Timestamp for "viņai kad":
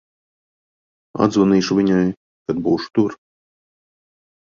1.81-2.65